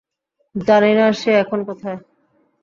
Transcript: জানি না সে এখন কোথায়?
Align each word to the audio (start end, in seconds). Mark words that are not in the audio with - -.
জানি 0.55 0.91
না 0.93 1.05
সে 1.11 1.31
এখন 1.43 1.59
কোথায়? 1.63 1.99